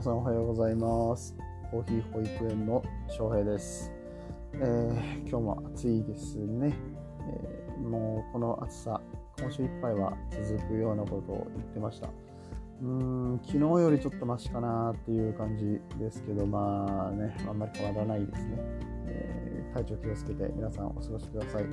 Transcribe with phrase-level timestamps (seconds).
[0.00, 1.36] 皆さんおはようございます。
[1.70, 3.92] コーヒー保育園の翔平です、
[4.54, 6.74] えー、今日も暑いですね、
[7.28, 8.98] えー、もうこの暑さ
[9.38, 12.08] 今週いっぱいは続くようなことを言ってました。
[12.80, 18.56] うーん昨日よりちょっとマシかなっていう感じですけどまあねあんまり変わらないですね、
[19.04, 21.64] えー、体調気をつけて皆さんお過ごしください。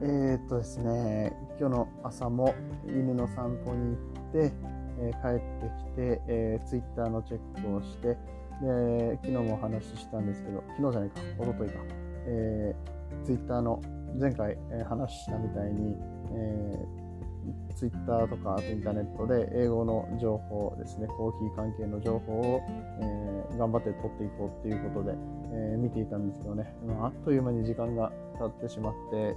[0.00, 2.54] えー、っとですね今日の朝も
[2.86, 4.69] 犬の散歩に行って
[5.00, 8.16] え帰ってきて、えー、ツイッターのチェックをして、
[8.62, 11.74] で昨日もお話ししたんですけど、昨日じゃないか、おとといか、
[12.26, 13.80] えー、ツイッターの
[14.18, 15.96] 前回、えー、話したみたいに、
[16.32, 22.60] えー、ツイッターとかあとインターネットで英語の情報ですね、コーヒー関係の情報を、
[23.00, 25.14] えー、頑張って取っていこうっていうことで、
[25.52, 29.36] えー、見ていたんですけどね、まあ、あっという間に時間が経ってしまって、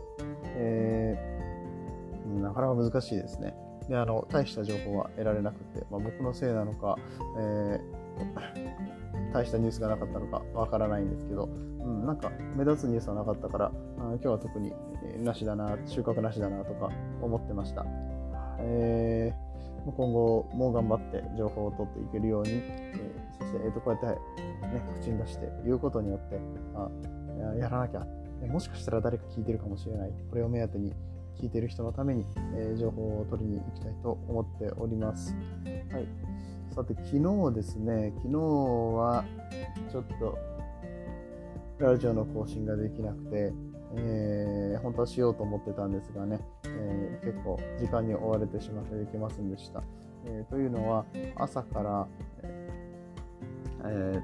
[0.58, 3.56] えー、なかなか難しいですね。
[3.90, 6.98] であの大した情報は得られなくて、まあ、僕のせいなのか、
[7.38, 11.48] えー、大したニュースがなかったのかわからないんですけど、う
[11.86, 14.74] ん、なんか目立つニュースはなかったから、今日は特に
[15.04, 16.90] えなしだな、収穫なしだなとか
[17.22, 17.86] 思ってました。
[18.60, 26.40] えー、今後もう頑張って情報を取っていけるように、えー、そして、えー、とこうやって、ね、口に出して言うことによって、
[26.76, 26.90] あ
[27.60, 28.06] やらなきゃ。
[28.48, 30.14] もしかしたら誰か聞いてるかもしれない。
[30.30, 30.94] これを目当てに
[31.40, 35.36] 聞いてる人のために、えー、情報を取りに行きたいと思っております。
[35.92, 36.08] はい。
[36.74, 39.26] さて、昨日ですね、昨日は
[39.92, 40.38] ちょっと
[41.80, 43.54] ラジオの更新ができなくて、
[43.96, 49.84] えー、本当はしようと思ってたんですがね、えー、結構時間に追われてしまってできませんでした。
[50.26, 52.08] えー、というのは、朝から、
[53.86, 54.22] え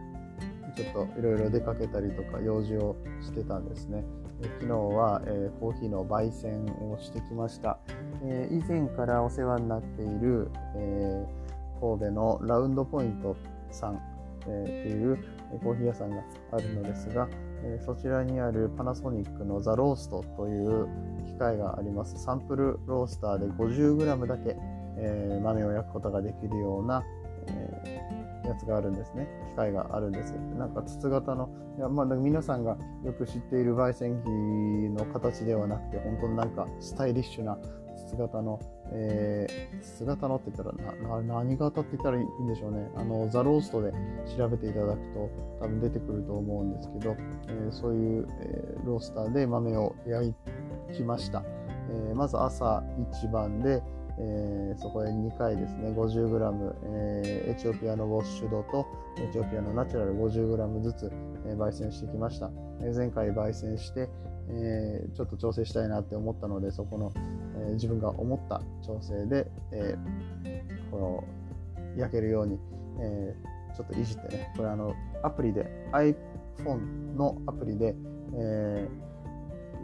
[0.79, 4.05] ちょっといろいろ出かけたりとか用事をしてたんですね。
[4.41, 7.77] 昨日は、えー、コーヒーの焙煎をしてきました、
[8.23, 13.35] えー、以前からお世話になっている、えー、神戸のラウンドポイント
[13.69, 14.01] さん、
[14.47, 15.17] えっていう
[15.61, 17.27] コーヒー屋さんがあるのですが、
[17.63, 20.87] えそちらにあるパナソニックのザ・ローストという
[21.25, 24.55] 機械がありますサンプルロースターで 50g だけ、
[24.97, 27.03] え豆を焼くことができるような、
[27.47, 27.98] え
[28.49, 29.27] やつがあるんですね。
[29.51, 30.33] 機械があるんです。
[30.57, 37.57] なんか筒型の、いやまあ、皆さんがよく知っている焙煎機の形ではなくて、本当になんかスタイリッシュな
[38.07, 38.59] 筒型の、
[38.91, 42.89] えー、筒型のって言ったらな何型って言ったらいいんでしょうね。
[42.95, 43.91] あの、ザ・ローストで
[44.37, 45.29] 調べていただくと
[45.61, 47.15] 多分出てくると思うんですけど、
[47.47, 50.33] えー、そういう、えー、ロースターで豆を焼
[50.93, 51.43] きました。
[51.91, 53.81] えまず朝一番で、
[54.21, 58.85] えー、そこで2回ですね 50g、えー、エチオピアのウォッシュドと
[59.17, 61.11] エチオピアのナチュラル 50g ずつ、
[61.45, 64.09] えー、焙煎してきました、え前回焙煎して、
[64.49, 67.13] えちょっと調整したいなって思ったのでそこの、
[67.69, 69.95] え自分が思った調整で、え
[70.91, 71.23] この
[71.97, 72.59] 焼けるように、
[73.01, 73.35] え
[73.75, 74.93] ちょっといじってねこれあの
[75.23, 77.95] アプリで iPhone のアプリで、
[78.37, 78.87] え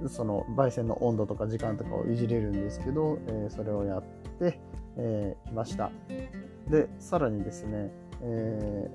[0.08, 4.04] その焙煎の温度とか時間とかをいじれるんですけど、えそれをやっ
[4.36, 4.60] て
[4.98, 5.92] えー、ました。
[6.70, 7.92] で、さらにですね、
[8.22, 8.90] え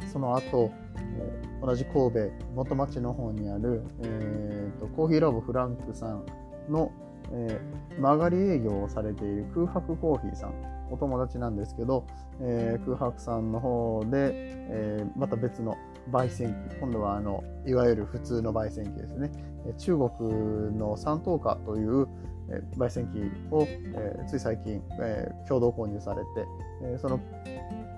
[0.00, 6.24] ー、その後、えー、同じ神戸元町の方にある、えーと、コーヒーラボフランクさん
[6.70, 6.90] の、
[7.32, 10.54] えー、曲がり営業をされている空白コーヒーさん。
[10.88, 12.06] お友達なんですけど、
[12.40, 15.76] えー、空白さんの方で、えー、また別の
[16.12, 16.76] 焙煎機。
[16.76, 19.32] 今度はあのいわゆる普通の焙煎機ですね。
[19.78, 22.06] 中国の三等価という、
[22.48, 23.18] え焙煎機
[23.50, 26.46] を、えつい最近、え共同購入されて、
[26.82, 27.20] えその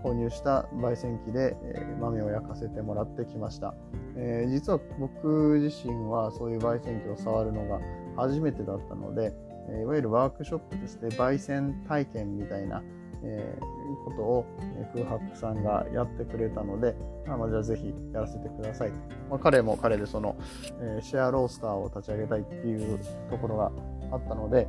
[0.03, 3.75] 購入した焙煎機で、え豆を焼かせてもらってきました、
[4.17, 7.81] え実は僕自身はそういう焙煎機を触るのが
[8.17, 9.35] 初めてだったので、
[9.71, 12.83] えいわゆるワークショップですね焙煎体験みたいな、
[13.23, 14.47] えー、ことを、
[14.95, 16.95] 空白さんがやってくれたので、
[17.27, 18.91] まあ、じゃあぜひやらせてください。
[19.29, 20.37] まあ、彼も彼でその、
[20.81, 22.99] えー、シェアロースターを立ち上げたいっていう
[23.31, 23.73] ところが
[24.11, 24.69] あったので、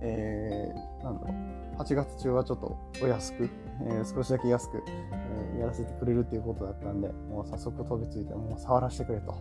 [0.00, 1.34] えー、なんだろ
[1.78, 3.48] う、8月中はちょっとお安く、
[3.86, 9.34] えー、少しだけ安く、えー、やらせてくれるっていうことだったんで、もう早速飛びついて、もう触らせてくれと。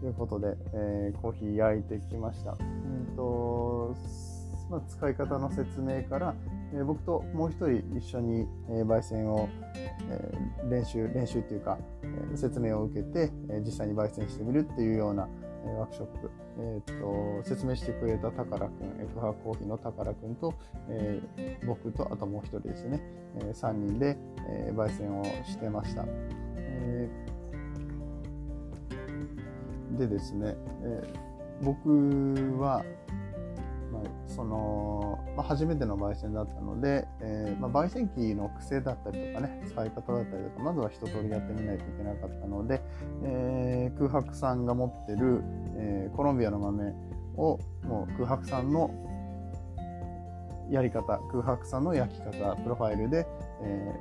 [0.00, 2.52] ということで、えー、コーヒー焼いてきました。
[2.52, 3.94] うんと
[4.70, 6.34] まあ、使い方の説明から、
[6.72, 9.48] えー、僕ともう一人一緒に、えー、焙煎を、
[10.08, 15.28] えー、練習練習っていうか、えー、説明を受けて、えー、実際に焙煎してみるっていうような、
[15.66, 20.54] え、ワークショップ、えー、と説明してくれた宝くん F ハコーヒーの宝くんと、
[20.88, 23.00] えー、僕とあともう一人ですね、
[23.40, 24.16] えー、3人で、
[24.48, 26.04] えー、焙煎をしてました。
[26.56, 32.84] えー、でですね、えー、僕は
[33.92, 42.82] まあ、その、まあ、初めての焙煎だったので、えー、まあ、焙煎機の癖だったりとかね、使い方だったりとか、まずは一通りやってみないといけなかったので、
[43.24, 45.42] えー、空白さんが持ってる、
[45.76, 46.92] えコロンビアの豆
[47.36, 48.90] をもう空白さんの
[50.70, 53.26] やり方、空白さんの焼き方、プロファイルで、
[53.62, 53.94] え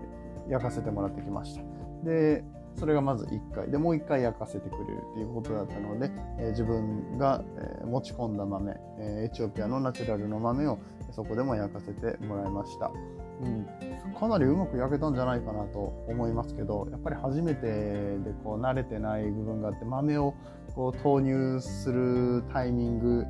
[0.50, 1.62] 焼かせてもらってきました。
[2.04, 2.44] で、
[2.76, 3.70] それがまず1回。
[3.70, 10.80] でもう1回焼かせてくれるっていうことだったので、えー、自分が、えー、持ち込んだ豆、えー、エチオピアのナチュラルの豆を
[11.12, 12.92] そこでも焼かせてもらいました、
[13.42, 13.66] うん、
[14.20, 17.68] かなりうまく焼けたんじゃないかなと思いますけどやっぱり初めて
[18.20, 20.34] でこう慣れてない部分があって豆を
[20.76, 23.26] こう投入するタイミング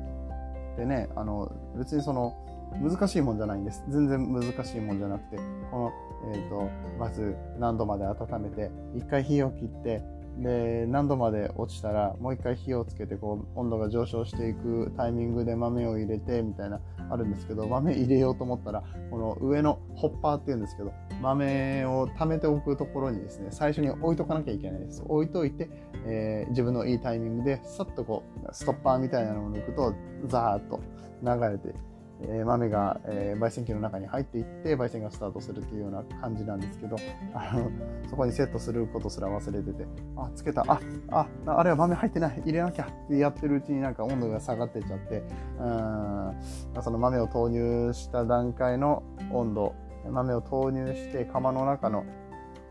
[0.76, 2.34] でねあの別にその
[2.78, 3.84] 難しいもんじゃないんです。
[3.88, 5.36] 全然難しいもんじゃなくて
[5.70, 5.92] この
[6.32, 10.02] えーと、まず何度まで温めて一回火を切って
[10.38, 16.80] で何度まで落ちたらもう一回火をつけてこう温度が上昇していくタイミングで豆を入れてみたいな
[17.10, 25.02] あるんですけど豆入れようと思ったらこの上のホッパーっていうんですけど豆を溜めておくところにですね最初に置いとかなきゃいけないです。
[25.06, 25.68] 置いといて、
[26.06, 29.94] えー、自分のいいタイミングでさっとこうストッパーみたいなのを抜くと
[30.26, 30.80] ザーッと
[31.22, 31.74] 流れて
[32.22, 36.96] え豆が、え焙煎機の中に入っていって焙煎がスタートするっていうような感じなんですけど
[37.34, 37.70] あの
[38.08, 39.86] そこにセットすることすら忘れてて
[40.16, 40.64] あつけた。
[40.68, 40.80] あ
[41.10, 42.42] ああれは豆入ってない。
[42.44, 45.22] 入れなきゃってやってるうちになんか温度が下がってっちゃって
[45.58, 46.82] うん。
[46.82, 49.02] その豆を投入した段階の
[49.32, 49.74] 温度。
[50.10, 52.04] 豆を投入して釜の中の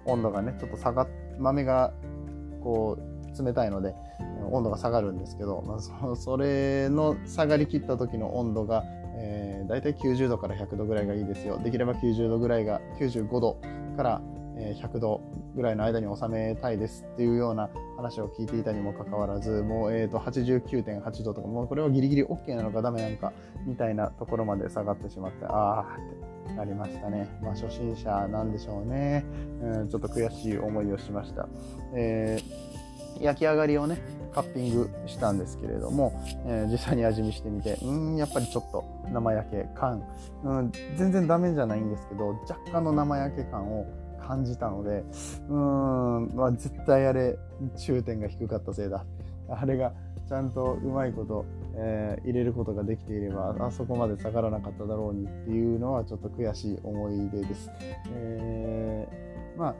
[0.05, 1.07] 温度がねちょっと下がっ
[1.37, 1.93] 豆が
[2.61, 3.95] こう冷たいので
[4.51, 8.83] 温度が下がるんですけど、まあ、それの下がりきった時の温度が
[9.21, 11.59] えー、大体90度から100度ぐらいがいいですよ。
[11.59, 13.57] できれば90度ぐらいが、95度
[13.97, 14.21] から
[14.57, 15.21] 100度
[15.55, 23.33] ぐらいの間に収めたいですっていうような話を聞いていたにもかかわらず、もう、えー、と89.8度とか、もうこれはギリギリ OK なのかダメなのか
[23.65, 25.85] みたいなところまで下がってしまって、ああ
[26.47, 27.29] ってなりましたね。
[27.41, 29.25] まあ、初心者なんでしょうね。
[29.61, 31.47] うん、ちょっと悔しい思いをしました。
[31.93, 32.78] えー、
[33.19, 33.97] 焼き上がりをね、
[34.33, 36.13] カッピングしたんですけれども、
[36.45, 40.03] えー、実際に味見してみて、うん、やっぱりちょっと生焼け感、
[40.43, 43.85] うん、全然ダメじゃないんですけど、若干の生焼け感を
[44.25, 45.03] 感じたので、
[45.49, 47.37] うん、まあ、絶対あれ、
[47.77, 49.05] 中点が低かったせいだ。
[49.49, 49.93] あれが
[50.27, 51.43] ちゃんとうまいこと、
[51.75, 57.71] えー、入れることができていれば、あそこまで下がらなかっただろうにっていうのはちょっと悔しい思い出です。
[58.13, 59.75] えー、まあ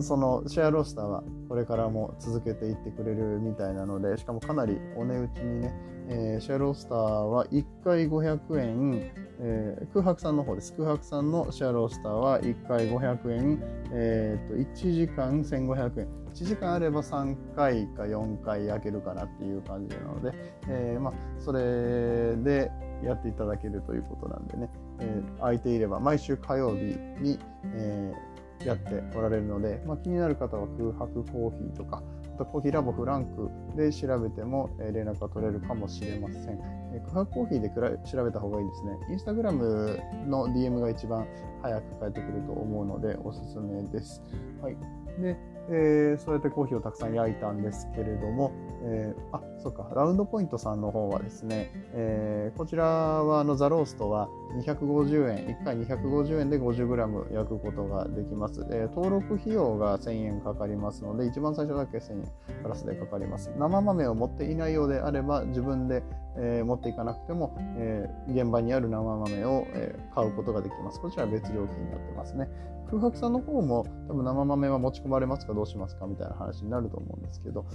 [0.00, 5.74] そのシェアロースターはこれからも続けていってくれるみたいなので、しかもかなりお値打ちにね、
[6.08, 9.10] えー、シェアロースターは1回500円、
[9.40, 10.72] えー、空白さんの方です。
[10.74, 13.62] 空白さんのシェアロースターは1回500円、
[13.92, 16.08] えー、と1時間1500円。
[16.34, 20.32] 1時間あれば3回か4回焼けるかなっていう感じなので、
[20.68, 22.70] えー、まあ、それで
[23.02, 24.70] やっていただけるということなんでね、
[25.00, 27.40] えー、空いていれば毎週火曜日に、
[27.74, 32.02] えーやっておられるので、まあ、気になる方は空白コーヒーとか、
[32.34, 36.58] あとコーヒーラボフランクで調べても連絡が取れるかもしれません。
[37.06, 37.70] 空白コーヒーで
[38.10, 38.92] 調べた方がいいですね。
[39.10, 41.26] インスタグラムの DM が一番
[41.62, 44.22] 早く返ってくると思うのでおすすめです。
[44.62, 44.76] はい。
[45.20, 45.36] で、
[45.70, 48.52] えー、そうやってコーヒーをたくさん焼いたんですけれども、
[48.84, 58.64] えー、あ、そっか、ラウンドポイントさんの方はですね、えー、こちらはあのザローストは250円、1回250円で 50g 焼くことができます。
[58.70, 62.22] えー、登録費用が1000円かかりますので、一番最初だけ1000円
[62.62, 63.50] プラスでかかります。
[63.58, 66.02] 生豆を持っていないようであれば、自分で、
[66.38, 71.00] えー、持っていかなくても、えー、現場にある生豆を、え、買うことができます。
[71.00, 72.48] こちらは別料金になってますね。
[72.90, 77.66] 空白さんの方も多分生豆は持ち込まれますかどうしますかみたいな話になると思うんですけど、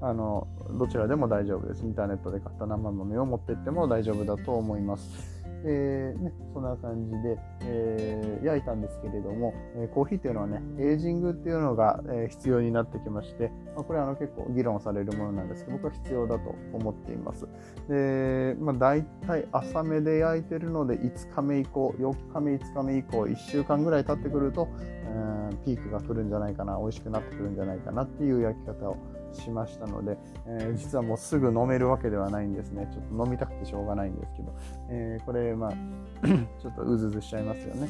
[0.00, 0.46] あの
[0.78, 1.84] どちらでも大丈夫です。
[1.84, 5.43] インターネットで買った生豆を持ってっても大丈夫だと思います。
[5.66, 17.46] えーね、そんな感じで、えー、焼いたんですけれども、え、コーヒーっていうのはね、エイジングっていうのが、え、必要になってきまして、まあ、これはあの結構議論されるものなんですけど、僕は必要だと思っています。
[17.88, 24.68] で、まあ、大体浅めで焼いてるので、5日目以降、4日目、5日目以降、1週間ぐらい経ってくると、
[25.16, 28.96] うんピークが来るんじゃないかな、美味しくなってくるんじゃないかなっていう焼き方を
[29.34, 32.88] しましたので、えー、実はもうすぐ飲めるわけではないんですね。
[32.92, 34.54] ちょっと飲みたくてしょうがないんですけど、
[34.90, 35.70] えー、これ、まあ
[36.60, 37.88] ちょっとうずうずしちゃいますよね。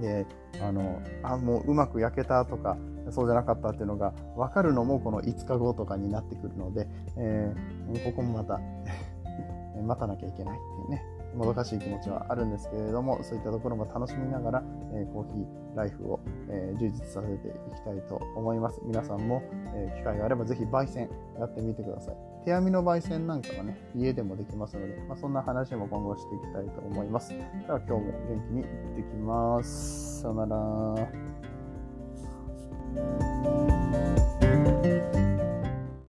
[0.00, 0.26] で、
[0.62, 2.76] あの、あ、もううまく焼けたとか、
[3.10, 6.86] そうじゃなかったっていうのが分かるのもこの5日後とかになってくるので、
[7.16, 8.60] えー、ここもまた
[9.82, 14.62] 待たなきゃいけないっていうね、もどかしい気持ちはあるんですけれどもそういったところも楽しみながら、
[14.94, 18.80] えー、コーヒーライフを、えー、充実させていきたいと思います。
[18.84, 19.42] 皆さんも、
[19.74, 21.08] え機会があれば是非焙煎
[21.38, 22.16] やってみてください。
[22.44, 27.30] 手編みの焙煎なんかはね家でもできますので、まあ、そんな話も今後していきたいと思います。
[27.30, 27.36] で
[27.68, 28.66] は今日も元気にいっ
[28.96, 30.22] てきます。
[30.22, 31.08] さよなら。